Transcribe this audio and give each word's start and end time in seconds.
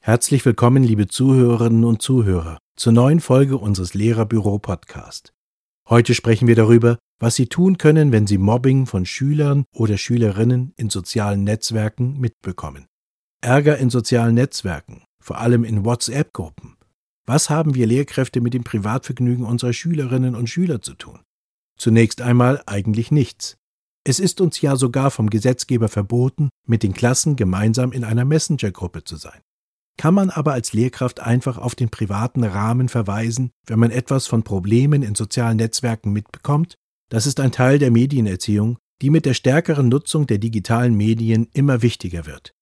Herzlich 0.00 0.44
willkommen, 0.44 0.82
liebe 0.82 1.06
Zuhörerinnen 1.06 1.84
und 1.84 2.02
Zuhörer, 2.02 2.58
zur 2.74 2.92
neuen 2.92 3.20
Folge 3.20 3.58
unseres 3.58 3.94
Lehrerbüro 3.94 4.58
Podcast. 4.58 5.32
Heute 5.88 6.14
sprechen 6.14 6.48
wir 6.48 6.56
darüber, 6.56 6.98
was 7.20 7.36
Sie 7.36 7.46
tun 7.46 7.78
können, 7.78 8.10
wenn 8.10 8.26
Sie 8.26 8.38
Mobbing 8.38 8.86
von 8.86 9.06
Schülern 9.06 9.64
oder 9.72 9.96
Schülerinnen 9.96 10.72
in 10.76 10.90
sozialen 10.90 11.44
Netzwerken 11.44 12.18
mitbekommen. 12.18 12.86
Ärger 13.40 13.78
in 13.78 13.88
sozialen 13.88 14.34
Netzwerken, 14.34 15.04
vor 15.22 15.38
allem 15.38 15.62
in 15.62 15.84
WhatsApp-Gruppen. 15.84 16.76
Was 17.24 17.50
haben 17.50 17.76
wir 17.76 17.86
Lehrkräfte 17.86 18.40
mit 18.40 18.52
dem 18.52 18.64
Privatvergnügen 18.64 19.44
unserer 19.44 19.72
Schülerinnen 19.72 20.34
und 20.34 20.50
Schüler 20.50 20.82
zu 20.82 20.94
tun? 20.94 21.20
Zunächst 21.82 22.22
einmal 22.22 22.62
eigentlich 22.66 23.10
nichts. 23.10 23.56
Es 24.04 24.20
ist 24.20 24.40
uns 24.40 24.60
ja 24.60 24.76
sogar 24.76 25.10
vom 25.10 25.30
Gesetzgeber 25.30 25.88
verboten, 25.88 26.48
mit 26.64 26.84
den 26.84 26.92
Klassen 26.92 27.34
gemeinsam 27.34 27.90
in 27.90 28.04
einer 28.04 28.24
Messenger-Gruppe 28.24 29.02
zu 29.02 29.16
sein. 29.16 29.40
Kann 29.98 30.14
man 30.14 30.30
aber 30.30 30.52
als 30.52 30.72
Lehrkraft 30.72 31.18
einfach 31.18 31.58
auf 31.58 31.74
den 31.74 31.90
privaten 31.90 32.44
Rahmen 32.44 32.88
verweisen, 32.88 33.50
wenn 33.66 33.80
man 33.80 33.90
etwas 33.90 34.28
von 34.28 34.44
Problemen 34.44 35.02
in 35.02 35.16
sozialen 35.16 35.56
Netzwerken 35.56 36.12
mitbekommt? 36.12 36.76
Das 37.08 37.26
ist 37.26 37.40
ein 37.40 37.50
Teil 37.50 37.80
der 37.80 37.90
Medienerziehung, 37.90 38.78
die 39.00 39.10
mit 39.10 39.26
der 39.26 39.34
stärkeren 39.34 39.88
Nutzung 39.88 40.28
der 40.28 40.38
digitalen 40.38 40.94
Medien 40.94 41.48
immer 41.52 41.82
wichtiger 41.82 42.26
wird. 42.26 42.52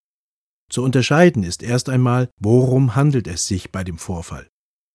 Zu 0.70 0.82
unterscheiden 0.82 1.42
ist 1.42 1.62
erst 1.62 1.90
einmal, 1.90 2.30
worum 2.40 2.96
handelt 2.96 3.26
es 3.26 3.46
sich 3.46 3.70
bei 3.70 3.84
dem 3.84 3.98
Vorfall. 3.98 4.48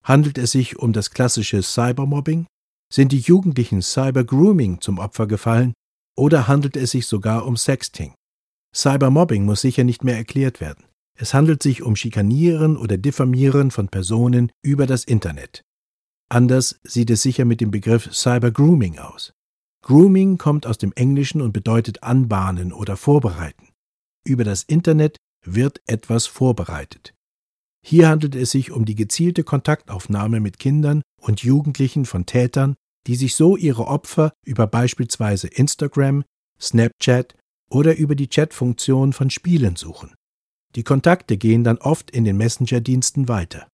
Handelt 0.03 0.39
es 0.39 0.49
sich 0.49 0.79
um 0.79 0.93
das 0.93 1.11
klassische 1.11 1.61
Cybermobbing? 1.61 2.47
Sind 2.91 3.11
die 3.11 3.19
Jugendlichen 3.19 3.81
Cybergrooming 3.81 4.81
zum 4.81 4.99
Opfer 4.99 5.27
gefallen? 5.27 5.73
Oder 6.17 6.47
handelt 6.47 6.77
es 6.77 6.91
sich 6.91 7.07
sogar 7.07 7.45
um 7.45 7.57
Sexting? 7.57 8.13
Cybermobbing 8.73 9.45
muss 9.45 9.61
sicher 9.61 9.83
nicht 9.83 10.03
mehr 10.03 10.15
erklärt 10.15 10.61
werden. 10.61 10.85
Es 11.17 11.33
handelt 11.33 11.63
sich 11.63 11.81
um 11.81 11.95
Schikanieren 11.95 12.77
oder 12.77 12.97
Diffamieren 12.97 13.71
von 13.71 13.87
Personen 13.87 14.51
über 14.61 14.85
das 14.85 15.03
Internet. 15.05 15.61
Anders 16.29 16.79
sieht 16.83 17.09
es 17.09 17.21
sicher 17.21 17.45
mit 17.45 17.61
dem 17.61 17.71
Begriff 17.71 18.13
Cybergrooming 18.13 18.99
aus. 18.99 19.33
Grooming 19.81 20.37
kommt 20.37 20.65
aus 20.65 20.77
dem 20.77 20.91
Englischen 20.93 21.41
und 21.41 21.53
bedeutet 21.53 22.03
anbahnen 22.03 22.73
oder 22.73 22.97
vorbereiten. 22.97 23.69
Über 24.25 24.43
das 24.43 24.63
Internet 24.63 25.17
wird 25.43 25.81
etwas 25.85 26.25
vorbereitet. 26.25 27.13
Hier 27.87 28.09
handelt 28.09 28.33
es 28.33 28.49
sich 28.49 28.71
um 28.71 28.83
die 28.83 28.95
gezielte 28.95 29.43
Kontaktaufnahme 29.43 30.39
mit 30.39 30.57
Kindern 30.57 31.03
und 31.21 31.43
Jugendlichen 31.43 32.05
von 32.05 32.25
Tätern, 32.25 32.73
die 33.05 33.15
sich 33.15 33.35
so 33.35 33.57
ihre 33.57 33.85
Opfer 33.85 34.33
über 34.43 34.65
beispielsweise 34.65 35.47
Instagram, 35.47 36.23
Snapchat 36.59 37.35
oder 37.69 37.95
über 37.95 38.15
die 38.15 38.27
Chatfunktion 38.27 39.13
von 39.13 39.29
Spielen 39.29 39.75
suchen. 39.75 40.15
Die 40.75 40.81
Kontakte 40.81 41.37
gehen 41.37 41.63
dann 41.63 41.77
oft 41.77 42.09
in 42.09 42.23
den 42.23 42.37
Messenger-Diensten 42.37 43.27
weiter. 43.27 43.67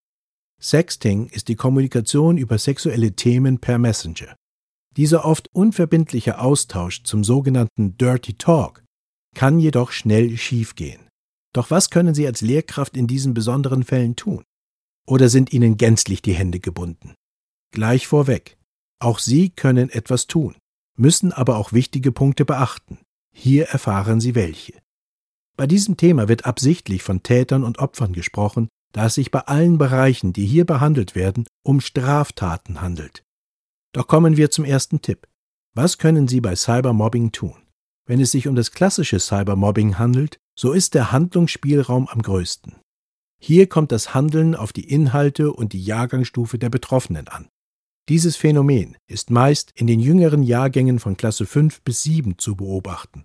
Sexting 0.61 1.27
ist 1.27 1.47
die 1.47 1.55
Kommunikation 1.55 2.37
über 2.37 2.57
sexuelle 2.57 3.13
Themen 3.13 3.59
per 3.59 3.79
Messenger. 3.79 4.35
Dieser 4.97 5.23
oft 5.23 5.47
unverbindliche 5.53 6.39
Austausch 6.39 7.03
zum 7.03 7.23
sogenannten 7.23 7.97
Dirty 7.97 8.33
Talk 8.33 8.83
kann 9.33 9.57
jedoch 9.57 9.91
schnell 9.91 10.35
schiefgehen. 10.35 11.10
Doch 11.53 11.71
was 11.71 11.89
können 11.89 12.13
Sie 12.13 12.25
als 12.25 12.41
Lehrkraft 12.41 12.95
in 12.95 13.07
diesen 13.07 13.33
besonderen 13.33 13.83
Fällen 13.83 14.15
tun? 14.15 14.43
Oder 15.05 15.29
sind 15.29 15.51
Ihnen 15.51 15.77
gänzlich 15.77 16.21
die 16.21 16.33
Hände 16.33 16.59
gebunden? 16.59 17.13
Gleich 17.71 18.07
vorweg, 18.07 18.57
auch 18.99 19.19
Sie 19.19 19.49
können 19.49 19.89
etwas 19.89 20.27
tun, 20.27 20.55
müssen 20.97 21.31
aber 21.31 21.57
auch 21.57 21.73
wichtige 21.73 22.11
Punkte 22.11 22.45
beachten. 22.45 22.99
Hier 23.33 23.65
erfahren 23.67 24.19
Sie 24.21 24.35
welche. 24.35 24.73
Bei 25.57 25.67
diesem 25.67 25.97
Thema 25.97 26.27
wird 26.27 26.45
absichtlich 26.45 27.03
von 27.03 27.23
Tätern 27.23 27.63
und 27.63 27.79
Opfern 27.79 28.13
gesprochen, 28.13 28.69
da 28.93 29.05
es 29.05 29.15
sich 29.15 29.31
bei 29.31 29.39
allen 29.41 29.77
Bereichen, 29.77 30.33
die 30.33 30.45
hier 30.45 30.65
behandelt 30.65 31.15
werden, 31.15 31.45
um 31.63 31.81
Straftaten 31.81 32.81
handelt. 32.81 33.23
Doch 33.93 34.07
kommen 34.07 34.37
wir 34.37 34.51
zum 34.51 34.65
ersten 34.65 35.01
Tipp. 35.01 35.27
Was 35.73 35.97
können 35.97 36.27
Sie 36.27 36.41
bei 36.41 36.55
Cybermobbing 36.55 37.31
tun? 37.31 37.55
Wenn 38.05 38.19
es 38.19 38.31
sich 38.31 38.47
um 38.47 38.55
das 38.55 38.71
klassische 38.71 39.19
Cybermobbing 39.19 39.97
handelt, 39.97 40.37
so 40.57 40.73
ist 40.73 40.93
der 40.93 41.11
Handlungsspielraum 41.11 42.07
am 42.07 42.21
größten. 42.21 42.75
Hier 43.39 43.67
kommt 43.67 43.91
das 43.91 44.13
Handeln 44.13 44.55
auf 44.55 44.71
die 44.71 44.87
Inhalte 44.87 45.51
und 45.51 45.73
die 45.73 45.83
Jahrgangsstufe 45.83 46.59
der 46.59 46.69
Betroffenen 46.69 47.27
an. 47.27 47.49
Dieses 48.09 48.35
Phänomen 48.35 48.97
ist 49.07 49.31
meist 49.31 49.71
in 49.73 49.87
den 49.87 49.99
jüngeren 49.99 50.43
Jahrgängen 50.43 50.99
von 50.99 51.17
Klasse 51.17 51.45
5 51.45 51.81
bis 51.81 52.03
7 52.03 52.37
zu 52.37 52.55
beobachten. 52.55 53.23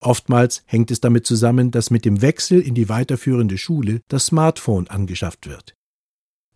Oftmals 0.00 0.62
hängt 0.66 0.90
es 0.90 1.00
damit 1.00 1.26
zusammen, 1.26 1.70
dass 1.70 1.90
mit 1.90 2.04
dem 2.04 2.22
Wechsel 2.22 2.60
in 2.60 2.74
die 2.74 2.88
weiterführende 2.88 3.56
Schule 3.56 4.00
das 4.08 4.26
Smartphone 4.26 4.88
angeschafft 4.88 5.46
wird. 5.46 5.74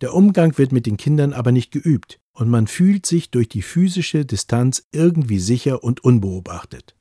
Der 0.01 0.13
Umgang 0.13 0.57
wird 0.57 0.71
mit 0.71 0.85
den 0.85 0.97
Kindern 0.97 1.33
aber 1.33 1.51
nicht 1.51 1.71
geübt 1.71 2.19
und 2.33 2.49
man 2.49 2.67
fühlt 2.67 3.05
sich 3.05 3.31
durch 3.31 3.49
die 3.49 3.61
physische 3.61 4.25
Distanz 4.25 4.87
irgendwie 4.91 5.39
sicher 5.39 5.83
und 5.83 6.03
unbeobachtet. 6.03 6.95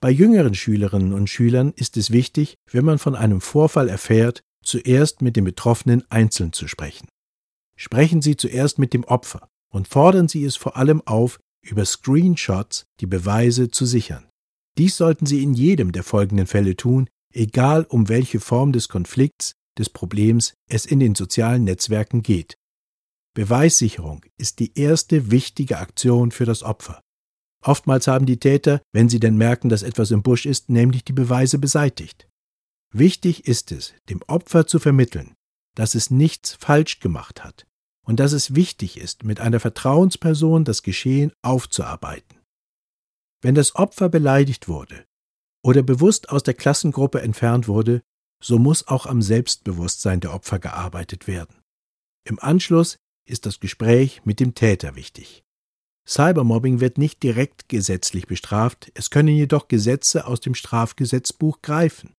Bei 0.00 0.10
jüngeren 0.10 0.54
Schülerinnen 0.54 1.12
und 1.12 1.28
Schülern 1.28 1.72
ist 1.74 1.96
es 1.96 2.12
wichtig, 2.12 2.54
wenn 2.70 2.84
man 2.84 2.98
von 2.98 3.16
einem 3.16 3.40
Vorfall 3.40 3.88
erfährt, 3.88 4.42
zuerst 4.62 5.22
mit 5.22 5.34
dem 5.34 5.44
Betroffenen 5.44 6.04
einzeln 6.08 6.52
zu 6.52 6.68
sprechen. 6.68 7.08
Sprechen 7.76 8.22
Sie 8.22 8.36
zuerst 8.36 8.78
mit 8.78 8.92
dem 8.92 9.04
Opfer 9.04 9.48
und 9.70 9.88
fordern 9.88 10.28
Sie 10.28 10.44
es 10.44 10.56
vor 10.56 10.76
allem 10.76 11.02
auf, 11.04 11.40
über 11.62 11.84
Screenshots 11.84 12.84
die 13.00 13.06
Beweise 13.06 13.70
zu 13.70 13.86
sichern. 13.86 14.28
Dies 14.78 14.96
sollten 14.96 15.26
Sie 15.26 15.42
in 15.42 15.54
jedem 15.54 15.90
der 15.90 16.04
folgenden 16.04 16.46
Fälle 16.46 16.76
tun, 16.76 17.08
egal 17.32 17.84
um 17.88 18.08
welche 18.08 18.38
Form 18.38 18.72
des 18.72 18.88
Konflikts, 18.88 19.54
des 19.78 19.90
Problems 19.90 20.54
es 20.68 20.86
in 20.86 21.00
den 21.00 21.16
sozialen 21.16 21.64
Netzwerken 21.64 22.22
geht. 22.22 22.54
Beweissicherung 23.34 24.24
ist 24.36 24.60
die 24.60 24.78
erste 24.78 25.30
wichtige 25.30 25.78
Aktion 25.78 26.30
für 26.30 26.44
das 26.44 26.62
Opfer. 26.62 27.00
Oftmals 27.64 28.06
haben 28.06 28.26
die 28.26 28.38
Täter, 28.38 28.80
wenn 28.92 29.08
sie 29.08 29.20
denn 29.20 29.36
merken, 29.36 29.68
dass 29.68 29.82
etwas 29.82 30.10
im 30.10 30.22
Busch 30.22 30.46
ist, 30.46 30.68
nämlich 30.68 31.04
die 31.04 31.12
Beweise 31.12 31.58
beseitigt. 31.58 32.28
Wichtig 32.92 33.46
ist 33.46 33.72
es, 33.72 33.94
dem 34.08 34.22
Opfer 34.26 34.66
zu 34.66 34.78
vermitteln, 34.78 35.34
dass 35.74 35.94
es 35.94 36.10
nichts 36.10 36.54
falsch 36.54 37.00
gemacht 37.00 37.44
hat 37.44 37.66
und 38.04 38.20
dass 38.20 38.32
es 38.32 38.54
wichtig 38.54 38.98
ist, 38.98 39.24
mit 39.24 39.40
einer 39.40 39.60
Vertrauensperson 39.60 40.64
das 40.64 40.82
Geschehen 40.82 41.32
aufzuarbeiten. 41.42 42.38
Wenn 43.42 43.54
das 43.54 43.76
Opfer 43.76 44.08
beleidigt 44.08 44.68
wurde 44.68 45.04
oder 45.62 45.82
bewusst 45.82 46.30
aus 46.30 46.42
der 46.42 46.54
Klassengruppe 46.54 47.20
entfernt 47.20 47.68
wurde, 47.68 48.02
so 48.42 48.58
muss 48.58 48.86
auch 48.86 49.06
am 49.06 49.20
Selbstbewusstsein 49.20 50.20
der 50.20 50.32
Opfer 50.32 50.58
gearbeitet 50.58 51.26
werden. 51.26 51.60
Im 52.24 52.38
Anschluss 52.38 52.96
ist 53.28 53.46
das 53.46 53.60
Gespräch 53.60 54.22
mit 54.24 54.40
dem 54.40 54.54
Täter 54.54 54.96
wichtig. 54.96 55.44
Cybermobbing 56.08 56.80
wird 56.80 56.96
nicht 56.96 57.22
direkt 57.22 57.68
gesetzlich 57.68 58.26
bestraft, 58.26 58.90
es 58.94 59.10
können 59.10 59.28
jedoch 59.28 59.68
Gesetze 59.68 60.26
aus 60.26 60.40
dem 60.40 60.54
Strafgesetzbuch 60.54 61.60
greifen. 61.60 62.14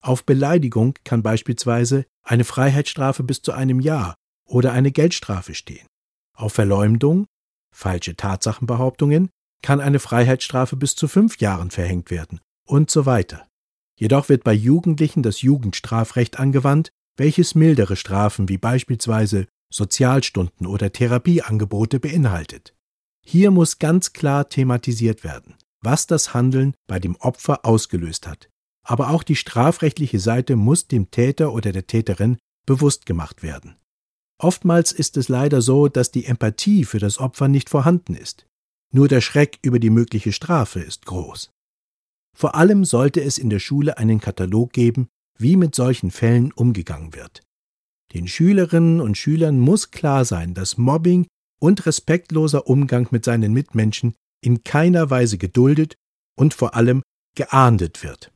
Auf 0.00 0.24
Beleidigung 0.24 0.94
kann 1.02 1.24
beispielsweise 1.24 2.06
eine 2.22 2.44
Freiheitsstrafe 2.44 3.24
bis 3.24 3.42
zu 3.42 3.50
einem 3.50 3.80
Jahr 3.80 4.14
oder 4.46 4.72
eine 4.72 4.92
Geldstrafe 4.92 5.54
stehen. 5.54 5.86
Auf 6.36 6.52
Verleumdung, 6.52 7.26
falsche 7.74 8.14
Tatsachenbehauptungen, 8.14 9.30
kann 9.60 9.80
eine 9.80 9.98
Freiheitsstrafe 9.98 10.76
bis 10.76 10.94
zu 10.94 11.08
fünf 11.08 11.38
Jahren 11.38 11.72
verhängt 11.72 12.12
werden 12.12 12.40
und 12.64 12.90
so 12.90 13.06
weiter. 13.06 13.48
Jedoch 13.98 14.28
wird 14.28 14.44
bei 14.44 14.52
Jugendlichen 14.52 15.24
das 15.24 15.42
Jugendstrafrecht 15.42 16.38
angewandt, 16.38 16.90
welches 17.16 17.56
mildere 17.56 17.96
Strafen 17.96 18.48
wie 18.48 18.58
beispielsweise 18.58 19.48
Sozialstunden 19.72 20.66
oder 20.66 20.92
Therapieangebote 20.92 21.98
beinhaltet. 21.98 22.75
Hier 23.28 23.50
muss 23.50 23.80
ganz 23.80 24.12
klar 24.12 24.48
thematisiert 24.48 25.24
werden, 25.24 25.56
was 25.82 26.06
das 26.06 26.32
Handeln 26.32 26.74
bei 26.86 27.00
dem 27.00 27.16
Opfer 27.16 27.66
ausgelöst 27.66 28.28
hat. 28.28 28.48
Aber 28.84 29.10
auch 29.10 29.24
die 29.24 29.34
strafrechtliche 29.34 30.20
Seite 30.20 30.54
muss 30.54 30.86
dem 30.86 31.10
Täter 31.10 31.52
oder 31.52 31.72
der 31.72 31.88
Täterin 31.88 32.38
bewusst 32.66 33.04
gemacht 33.04 33.42
werden. 33.42 33.74
Oftmals 34.38 34.92
ist 34.92 35.16
es 35.16 35.28
leider 35.28 35.60
so, 35.60 35.88
dass 35.88 36.12
die 36.12 36.26
Empathie 36.26 36.84
für 36.84 37.00
das 37.00 37.18
Opfer 37.18 37.48
nicht 37.48 37.68
vorhanden 37.68 38.14
ist. 38.14 38.46
Nur 38.92 39.08
der 39.08 39.20
Schreck 39.20 39.58
über 39.62 39.80
die 39.80 39.90
mögliche 39.90 40.30
Strafe 40.30 40.78
ist 40.78 41.04
groß. 41.06 41.50
Vor 42.36 42.54
allem 42.54 42.84
sollte 42.84 43.22
es 43.22 43.38
in 43.38 43.50
der 43.50 43.58
Schule 43.58 43.98
einen 43.98 44.20
Katalog 44.20 44.72
geben, 44.72 45.08
wie 45.36 45.56
mit 45.56 45.74
solchen 45.74 46.12
Fällen 46.12 46.52
umgegangen 46.52 47.12
wird. 47.14 47.42
Den 48.14 48.28
Schülerinnen 48.28 49.00
und 49.00 49.18
Schülern 49.18 49.58
muss 49.58 49.90
klar 49.90 50.24
sein, 50.24 50.54
dass 50.54 50.78
Mobbing 50.78 51.26
und 51.58 51.86
respektloser 51.86 52.66
Umgang 52.66 53.08
mit 53.10 53.24
seinen 53.24 53.52
Mitmenschen 53.52 54.14
in 54.42 54.64
keiner 54.64 55.10
Weise 55.10 55.38
geduldet 55.38 55.96
und 56.36 56.54
vor 56.54 56.74
allem 56.74 57.02
geahndet 57.34 58.02
wird. 58.02 58.32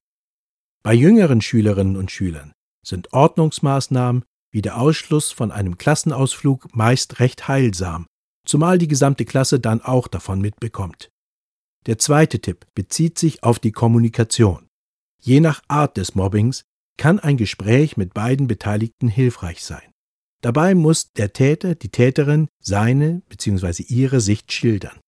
Bei 0.82 0.94
jüngeren 0.94 1.40
Schülerinnen 1.40 1.96
und 1.96 2.10
Schülern 2.10 2.52
sind 2.86 3.12
Ordnungsmaßnahmen 3.12 4.24
wie 4.52 4.62
der 4.62 4.80
Ausschluss 4.80 5.30
von 5.30 5.52
einem 5.52 5.78
Klassenausflug 5.78 6.74
meist 6.74 7.20
recht 7.20 7.46
heilsam, 7.48 8.06
zumal 8.46 8.78
die 8.78 8.88
gesamte 8.88 9.24
Klasse 9.24 9.60
dann 9.60 9.80
auch 9.80 10.08
davon 10.08 10.40
mitbekommt. 10.40 11.10
Der 11.86 11.98
zweite 11.98 12.40
Tipp 12.40 12.66
bezieht 12.74 13.18
sich 13.18 13.42
auf 13.42 13.58
die 13.58 13.72
Kommunikation. 13.72 14.66
Je 15.20 15.40
nach 15.40 15.62
Art 15.68 15.96
des 15.96 16.14
Mobbings 16.14 16.62
kann 16.96 17.18
ein 17.18 17.36
Gespräch 17.36 17.96
mit 17.96 18.12
beiden 18.12 18.46
Beteiligten 18.46 19.08
hilfreich 19.08 19.64
sein. 19.64 19.89
Dabei 20.40 20.74
muss 20.74 21.12
der 21.12 21.32
Täter, 21.32 21.74
die 21.74 21.90
Täterin 21.90 22.48
seine 22.62 23.22
bzw. 23.28 23.82
ihre 23.82 24.20
Sicht 24.20 24.52
schildern. 24.52 24.98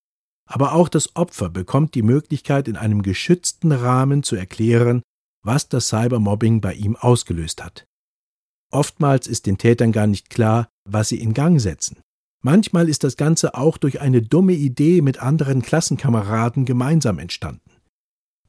Aber 0.47 0.75
auch 0.75 0.89
das 0.89 1.17
Opfer 1.17 1.49
bekommt 1.49 1.95
die 1.95 2.03
Möglichkeit, 2.03 2.69
in 2.69 2.77
einem 2.77 3.03
geschützten 3.03 3.73
Rahmen 3.73 4.23
zu 4.23 4.37
erklären, 4.37 5.03
was 5.43 5.69
das 5.69 5.89
Cybermobbing 5.89 6.61
bei 6.61 6.75
ihm 6.75 6.97
ausgelöst 6.97 7.65
hat. 7.65 7.87
Oftmals 8.71 9.27
ist 9.27 9.47
den 9.47 9.59
Tätern 9.59 9.93
gar 9.93 10.07
nicht 10.07 10.31
klar, 10.31 10.69
was 10.89 11.09
sie 11.09 11.21
in 11.21 11.35
Gang 11.35 11.61
setzen. 11.61 12.01
Manchmal 12.45 12.89
ist 12.89 13.05
das 13.05 13.17
Ganze 13.17 13.55
auch 13.55 13.79
durch 13.79 14.01
eine 14.01 14.21
dumme 14.21 14.55
Idee 14.55 15.01
mit 15.01 15.23
anderen 15.23 15.63
Klassenkameraden 15.63 16.65
gemeinsam 16.65 17.19
entstanden. 17.19 17.71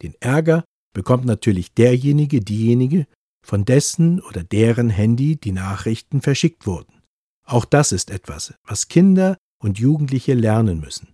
Den 0.02 0.16
Ärger 0.20 0.66
bekommt 0.94 1.26
natürlich 1.26 1.74
derjenige, 1.74 2.42
diejenige, 2.42 3.06
von 3.44 3.66
dessen 3.66 4.22
oder 4.22 4.44
deren 4.44 4.90
Handy 4.90 5.36
die 5.36 5.52
Nachrichten 5.52 6.22
verschickt 6.22 6.66
wurden. 6.66 7.02
Auch 7.46 7.66
das 7.66 7.92
ist 7.92 8.10
etwas, 8.10 8.54
was 8.66 8.88
Kinder 8.88 9.38
und 9.62 9.78
Jugendliche 9.78 10.34
lernen 10.34 10.80
müssen. 10.80 11.14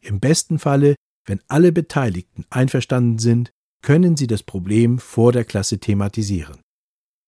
Im 0.00 0.20
besten 0.20 0.58
Falle, 0.58 0.94
wenn 1.26 1.40
alle 1.48 1.72
Beteiligten 1.72 2.44
einverstanden 2.50 3.18
sind, 3.18 3.50
können 3.82 4.16
sie 4.16 4.26
das 4.26 4.42
Problem 4.42 4.98
vor 4.98 5.32
der 5.32 5.44
Klasse 5.44 5.78
thematisieren. 5.78 6.60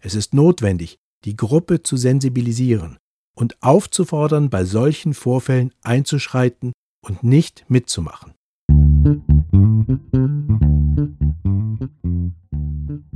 Es 0.03 0.15
ist 0.15 0.35
notwendig, 0.35 0.99
die 1.25 1.37
Gruppe 1.37 1.83
zu 1.83 1.97
sensibilisieren 1.97 2.99
und 3.35 3.61
aufzufordern, 3.63 4.51
bei 4.51 4.65
solchen 4.65 5.15
Vorfällen 5.15 5.73
einzuschreiten 5.83 6.73
und 7.03 7.25
nicht 7.25 7.65
mitzumachen. 7.69 8.35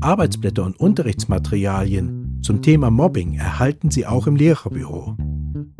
Arbeitsblätter 0.00 0.64
und 0.64 0.78
Unterrichtsmaterialien 0.78 2.38
zum 2.42 2.62
Thema 2.62 2.90
Mobbing 2.90 3.34
erhalten 3.34 3.90
Sie 3.90 4.06
auch 4.06 4.26
im 4.26 4.36
Lehrerbüro. 4.36 5.16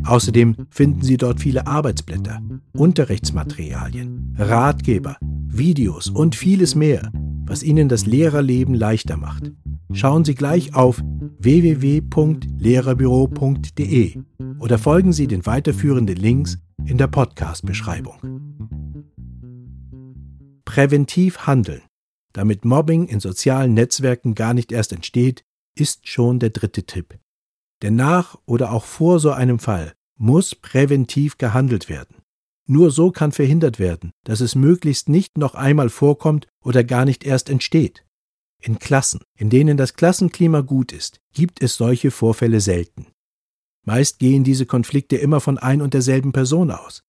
Außerdem 0.04 0.56
finden 0.70 1.02
Sie 1.02 1.16
dort 1.16 1.40
viele 1.40 1.66
Arbeitsblätter, 1.66 2.40
Unterrichtsmaterialien, 2.72 4.36
Ratgeber, 4.38 5.16
Videos 5.46 6.08
und 6.08 6.34
vieles 6.34 6.74
mehr, 6.74 7.12
was 7.46 7.62
Ihnen 7.62 7.88
das 7.88 8.04
Lehrerleben 8.06 8.74
leichter 8.74 9.16
macht. 9.16 9.52
Schauen 9.92 10.24
Sie 10.24 10.34
gleich 10.34 10.74
auf 10.74 11.00
www.lehrerbüro.de 11.38 14.18
oder 14.58 14.78
folgen 14.78 15.12
Sie 15.12 15.26
den 15.26 15.44
weiterführenden 15.46 16.16
Links 16.16 16.58
in 16.84 16.98
der 16.98 17.06
Podcast-Beschreibung. 17.06 18.16
Präventiv 20.64 21.46
handeln, 21.46 21.80
damit 22.32 22.64
Mobbing 22.64 23.08
in 23.08 23.20
sozialen 23.20 23.74
Netzwerken 23.74 24.34
gar 24.34 24.54
nicht 24.54 24.72
erst 24.72 24.92
entsteht, 24.92 25.44
ist 25.74 26.08
schon 26.08 26.38
der 26.38 26.50
dritte 26.50 26.84
Tipp. 26.84 27.18
Denn 27.82 27.96
nach 27.96 28.38
oder 28.44 28.72
auch 28.72 28.84
vor 28.84 29.20
so 29.20 29.30
einem 29.30 29.58
Fall 29.58 29.94
muss 30.16 30.54
präventiv 30.54 31.38
gehandelt 31.38 31.88
werden. 31.88 32.16
Nur 32.66 32.90
so 32.90 33.10
kann 33.10 33.32
verhindert 33.32 33.78
werden, 33.78 34.10
dass 34.24 34.40
es 34.40 34.54
möglichst 34.54 35.08
nicht 35.08 35.38
noch 35.38 35.54
einmal 35.54 35.88
vorkommt 35.88 36.48
oder 36.62 36.84
gar 36.84 37.04
nicht 37.04 37.24
erst 37.24 37.48
entsteht. 37.48 38.04
In 38.60 38.78
Klassen, 38.78 39.20
in 39.36 39.48
denen 39.48 39.76
das 39.76 39.94
Klassenklima 39.94 40.60
gut 40.60 40.92
ist, 40.92 41.20
gibt 41.32 41.62
es 41.62 41.76
solche 41.76 42.10
Vorfälle 42.10 42.60
selten. 42.60 43.06
Meist 43.86 44.18
gehen 44.18 44.44
diese 44.44 44.66
Konflikte 44.66 45.16
immer 45.16 45.40
von 45.40 45.56
ein 45.56 45.80
und 45.80 45.94
derselben 45.94 46.32
Person 46.32 46.70
aus. 46.70 47.02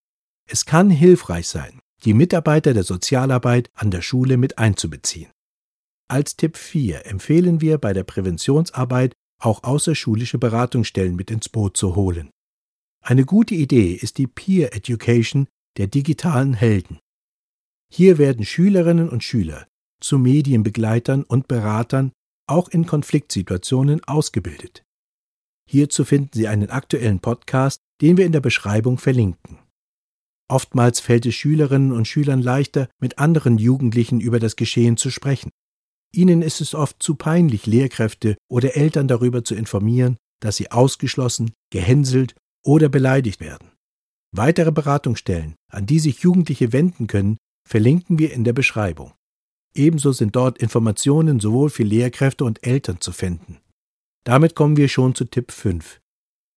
Es 0.48 0.66
kann 0.66 0.90
hilfreich 0.90 1.48
sein, 1.48 1.82
die 2.06 2.14
Mitarbeiter 2.14 2.74
der 2.74 2.84
Sozialarbeit 2.84 3.70
an 3.74 3.92
der 3.92 4.02
Schule 4.02 4.38
mit 4.38 4.58
einzubeziehen. 4.58 5.32
Als 6.08 6.36
Tipp 6.36 6.58
4 6.58 7.06
empfehlen 7.06 7.62
wir 7.62 7.78
bei 7.78 7.94
der 7.94 8.04
Präventionsarbeit 8.04 9.14
auch 9.42 9.64
außerschulische 9.64 10.38
Beratungsstellen 10.38 11.16
mit 11.16 11.32
ins 11.32 11.50
Boot 11.50 11.78
zu 11.78 11.96
holen. 11.96 12.30
Eine 13.02 13.26
gute 13.26 13.56
Idee 13.56 13.94
ist 13.94 14.18
die 14.18 14.28
Peer 14.28 14.76
Education 14.76 15.48
der 15.78 15.88
digitalen 15.88 16.54
Helden. 16.54 17.00
Hier 17.92 18.18
werden 18.18 18.46
Schülerinnen 18.46 19.10
und 19.10 19.24
Schüler 19.24 19.68
zu 20.02 20.18
Medienbegleitern 20.18 21.24
und 21.24 21.48
Beratern 21.48 22.12
auch 22.48 22.70
in 22.70 22.86
Konfliktsituationen 22.86 24.04
ausgebildet. 24.06 24.84
Hierzu 25.70 26.04
finden 26.04 26.32
Sie 26.34 26.48
einen 26.48 26.70
aktuellen 26.70 27.20
Podcast, 27.20 27.82
den 28.02 28.18
wir 28.18 28.26
in 28.26 28.32
der 28.32 28.42
Beschreibung 28.42 28.98
verlinken. 28.98 29.60
Oftmals 30.50 31.00
fällt 31.00 31.28
es 31.28 31.36
Schülerinnen 31.36 31.92
und 31.92 32.08
Schülern 32.08 32.42
leichter, 32.42 32.90
mit 33.00 33.20
anderen 33.20 33.60
Jugendlichen 33.60 34.20
über 34.20 34.40
das 34.40 34.56
Geschehen 34.56 34.98
zu 34.98 35.12
sprechen. 35.12 35.52
Ihnen 36.12 36.42
ist 36.42 36.60
es 36.60 36.74
oft 36.74 37.02
zu 37.02 37.16
peinlich, 37.16 37.68
Lehrkräfte 37.68 38.36
oder 38.50 38.76
Eltern 38.76 39.08
darüber 39.08 39.44
zu 39.44 39.54
informieren, 39.54 40.18
dass 40.42 40.56
sie 40.56 40.72
ausgeschlossen, 40.72 41.52
gehänselt 41.70 42.34
oder 42.66 42.90
beleidigt 42.90 43.40
werden. 43.40 43.72
Weitere 44.32 44.72
Beratungsstellen, 44.72 45.56
an 45.72 45.86
die 45.86 46.00
sich 46.00 46.20
Jugendliche 46.20 46.74
wenden 46.74 47.06
können, 47.06 47.38
verlinken 47.68 48.18
wir 48.18 48.34
in 48.34 48.44
der 48.44 48.54
Beschreibung. 48.54 49.14
Ebenso 49.76 50.14
sind 50.14 50.36
dort 50.36 50.58
Informationen 50.58 51.40
sowohl 51.40 51.70
für 51.70 51.84
Lehrkräfte 51.84 52.44
und 52.44 52.66
Eltern 52.66 53.02
zu 53.02 53.12
finden. 53.12 53.60
Damit 54.24 54.56
kommen 54.56 54.78
wir 54.78 54.88
schon 54.88 55.14
zu 55.14 55.26
Tipp 55.26 55.52
5. 55.52 56.02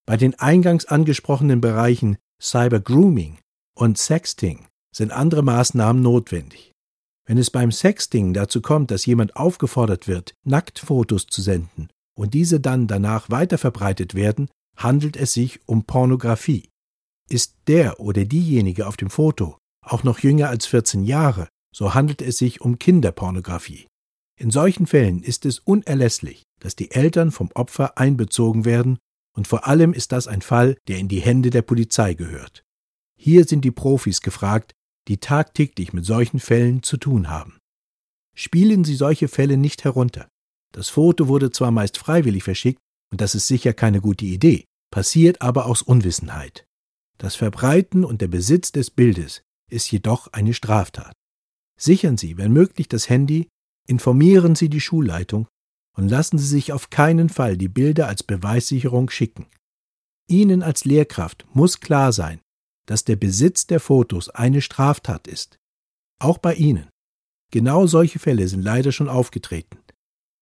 Bei 0.06 0.16
den 0.16 0.38
eingangs 0.38 0.86
angesprochenen 0.86 1.60
Bereichen 1.60 2.16
Cyber 2.40 2.80
Grooming 2.80 3.38
und 3.74 3.98
Sexting 3.98 4.66
sind 4.94 5.12
andere 5.12 5.42
Maßnahmen 5.42 6.02
notwendig. 6.02 6.72
Wenn 7.26 7.38
es 7.38 7.50
beim 7.50 7.72
Sexting 7.72 8.34
dazu 8.34 8.60
kommt, 8.60 8.90
dass 8.90 9.06
jemand 9.06 9.36
aufgefordert 9.36 10.08
wird, 10.08 10.34
Nacktfotos 10.44 11.26
zu 11.26 11.40
senden 11.40 11.88
und 12.14 12.34
diese 12.34 12.60
dann 12.60 12.86
danach 12.86 13.30
weiterverbreitet 13.30 14.14
werden, 14.14 14.50
handelt 14.76 15.16
es 15.16 15.32
sich 15.32 15.60
um 15.66 15.84
Pornografie. 15.84 16.68
Ist 17.30 17.54
der 17.68 18.00
oder 18.00 18.24
diejenige 18.24 18.86
auf 18.86 18.96
dem 18.96 19.10
Foto 19.10 19.56
auch 19.84 20.04
noch 20.04 20.20
jünger 20.20 20.48
als 20.48 20.66
14 20.66 21.04
Jahre, 21.04 21.48
so 21.74 21.94
handelt 21.94 22.22
es 22.22 22.36
sich 22.38 22.60
um 22.60 22.78
Kinderpornografie. 22.78 23.86
In 24.38 24.50
solchen 24.50 24.86
Fällen 24.86 25.22
ist 25.22 25.44
es 25.44 25.58
unerlässlich, 25.58 26.42
dass 26.60 26.76
die 26.76 26.90
Eltern 26.90 27.30
vom 27.30 27.50
Opfer 27.54 27.98
einbezogen 27.98 28.64
werden, 28.64 28.98
und 29.34 29.48
vor 29.48 29.66
allem 29.66 29.92
ist 29.92 30.12
das 30.12 30.28
ein 30.28 30.42
Fall, 30.42 30.76
der 30.88 30.98
in 30.98 31.08
die 31.08 31.20
Hände 31.20 31.50
der 31.50 31.62
Polizei 31.62 32.14
gehört. 32.14 32.62
Hier 33.24 33.44
sind 33.44 33.64
die 33.64 33.70
Profis 33.70 34.20
gefragt, 34.20 34.72
die 35.06 35.18
tagtäglich 35.18 35.92
mit 35.92 36.04
solchen 36.04 36.40
Fällen 36.40 36.82
zu 36.82 36.96
tun 36.96 37.30
haben. 37.30 37.56
Spielen 38.34 38.82
Sie 38.82 38.96
solche 38.96 39.28
Fälle 39.28 39.56
nicht 39.56 39.84
herunter. 39.84 40.26
Das 40.72 40.88
Foto 40.88 41.28
wurde 41.28 41.52
zwar 41.52 41.70
meist 41.70 41.98
freiwillig 41.98 42.42
verschickt, 42.42 42.80
und 43.12 43.20
das 43.20 43.36
ist 43.36 43.46
sicher 43.46 43.74
keine 43.74 44.00
gute 44.00 44.24
Idee, 44.24 44.64
passiert 44.90 45.40
aber 45.40 45.66
aus 45.66 45.82
Unwissenheit. 45.82 46.64
Das 47.16 47.36
Verbreiten 47.36 48.04
und 48.04 48.22
der 48.22 48.26
Besitz 48.26 48.72
des 48.72 48.90
Bildes 48.90 49.42
ist 49.70 49.92
jedoch 49.92 50.32
eine 50.32 50.52
Straftat. 50.52 51.12
Sichern 51.78 52.16
Sie, 52.16 52.38
wenn 52.38 52.52
möglich, 52.52 52.88
das 52.88 53.08
Handy, 53.08 53.46
informieren 53.86 54.56
Sie 54.56 54.68
die 54.68 54.80
Schulleitung 54.80 55.46
und 55.96 56.08
lassen 56.08 56.38
Sie 56.38 56.48
sich 56.48 56.72
auf 56.72 56.90
keinen 56.90 57.28
Fall 57.28 57.56
die 57.56 57.68
Bilder 57.68 58.08
als 58.08 58.24
Beweissicherung 58.24 59.10
schicken. 59.10 59.46
Ihnen 60.28 60.64
als 60.64 60.84
Lehrkraft 60.84 61.46
muss 61.52 61.78
klar 61.78 62.12
sein, 62.12 62.40
dass 62.86 63.04
der 63.04 63.16
Besitz 63.16 63.66
der 63.66 63.80
Fotos 63.80 64.28
eine 64.28 64.60
Straftat 64.60 65.26
ist. 65.26 65.58
Auch 66.18 66.38
bei 66.38 66.54
Ihnen. 66.54 66.88
Genau 67.50 67.86
solche 67.86 68.18
Fälle 68.18 68.48
sind 68.48 68.62
leider 68.62 68.92
schon 68.92 69.08
aufgetreten. 69.08 69.78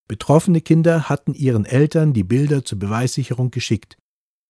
Betroffene 0.08 0.60
Kinder 0.60 1.08
hatten 1.08 1.34
ihren 1.34 1.64
Eltern 1.64 2.12
die 2.12 2.24
Bilder 2.24 2.64
zur 2.64 2.78
Beweissicherung 2.78 3.50
geschickt. 3.50 3.96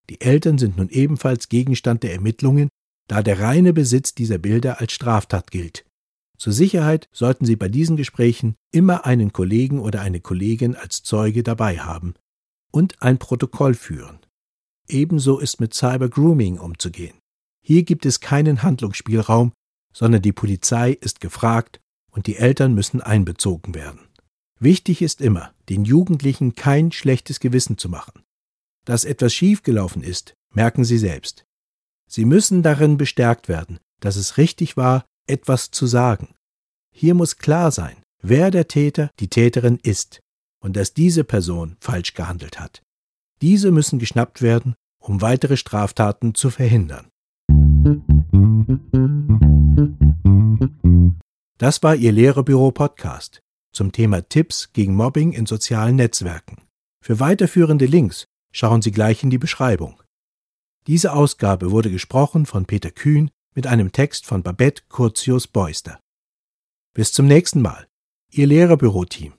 Die 0.08 0.20
Eltern 0.20 0.56
sind 0.56 0.76
nun 0.78 0.88
ebenfalls 0.88 1.48
Gegenstand 1.48 2.02
der 2.02 2.14
Ermittlungen, 2.14 2.70
da 3.08 3.22
der 3.22 3.40
reine 3.40 3.72
Besitz 3.72 4.14
dieser 4.14 4.38
Bilder 4.38 4.80
als 4.80 4.92
Straftat 4.92 5.50
gilt. 5.50 5.84
Zur 6.38 6.54
Sicherheit 6.54 7.08
sollten 7.12 7.44
Sie 7.44 7.56
bei 7.56 7.68
diesen 7.68 7.98
Gesprächen 7.98 8.54
immer 8.72 9.04
einen 9.04 9.34
Kollegen 9.34 9.78
oder 9.78 10.00
eine 10.00 10.20
Kollegin 10.20 10.74
als 10.74 11.02
Zeuge 11.02 11.42
dabei 11.42 11.78
haben 11.78 12.14
und 12.72 13.02
ein 13.02 13.18
Protokoll 13.18 13.74
führen. 13.74 14.20
Ebenso 14.88 15.38
ist 15.38 15.60
mit 15.60 15.74
Cyber 15.74 16.08
Grooming 16.08 16.58
umzugehen. 16.58 17.18
Hier 17.62 17.82
gibt 17.82 18.06
es 18.06 18.20
keinen 18.20 18.62
Handlungsspielraum, 18.62 19.52
sondern 19.92 20.22
die 20.22 20.32
Polizei 20.32 20.92
ist 20.92 21.20
gefragt 21.20 21.80
und 22.10 22.26
die 22.26 22.36
Eltern 22.36 22.74
müssen 22.74 23.00
einbezogen 23.00 23.74
werden. 23.74 24.00
Wichtig 24.58 25.02
ist 25.02 25.20
immer, 25.20 25.54
den 25.68 25.84
Jugendlichen 25.84 26.54
kein 26.54 26.92
schlechtes 26.92 27.40
Gewissen 27.40 27.78
zu 27.78 27.88
machen. 27.88 28.22
Dass 28.84 29.04
etwas 29.04 29.32
schiefgelaufen 29.32 30.02
ist, 30.02 30.34
merken 30.52 30.84
sie 30.84 30.98
selbst. 30.98 31.44
Sie 32.06 32.24
müssen 32.24 32.62
darin 32.62 32.96
bestärkt 32.96 33.48
werden, 33.48 33.78
dass 34.00 34.16
es 34.16 34.36
richtig 34.36 34.76
war, 34.76 35.04
etwas 35.26 35.70
zu 35.70 35.86
sagen. 35.86 36.34
Hier 36.92 37.14
muss 37.14 37.38
klar 37.38 37.70
sein, 37.70 38.02
wer 38.22 38.50
der 38.50 38.68
Täter, 38.68 39.10
die 39.20 39.28
Täterin 39.28 39.78
ist 39.82 40.20
und 40.60 40.76
dass 40.76 40.92
diese 40.92 41.24
Person 41.24 41.76
falsch 41.80 42.14
gehandelt 42.14 42.58
hat. 42.58 42.82
Diese 43.40 43.70
müssen 43.70 43.98
geschnappt 43.98 44.42
werden, 44.42 44.74
um 44.98 45.22
weitere 45.22 45.56
Straftaten 45.56 46.34
zu 46.34 46.50
verhindern. 46.50 47.09
Das 51.58 51.82
war 51.82 51.94
Ihr 51.94 52.12
Lehrerbüro-Podcast 52.12 53.40
zum 53.72 53.92
Thema 53.92 54.28
Tipps 54.28 54.72
gegen 54.72 54.94
Mobbing 54.94 55.32
in 55.32 55.46
sozialen 55.46 55.96
Netzwerken. 55.96 56.62
Für 57.02 57.20
weiterführende 57.20 57.86
Links 57.86 58.26
schauen 58.52 58.82
Sie 58.82 58.90
gleich 58.90 59.22
in 59.22 59.30
die 59.30 59.38
Beschreibung. 59.38 60.02
Diese 60.86 61.12
Ausgabe 61.12 61.70
wurde 61.70 61.90
gesprochen 61.90 62.46
von 62.46 62.66
Peter 62.66 62.90
Kühn 62.90 63.30
mit 63.54 63.66
einem 63.66 63.92
Text 63.92 64.26
von 64.26 64.42
Babette 64.42 64.82
Curtius-Beuster. 64.88 66.00
Bis 66.94 67.12
zum 67.12 67.26
nächsten 67.26 67.62
Mal. 67.62 67.86
Ihr 68.32 68.46
Lehrerbüro-Team. 68.46 69.34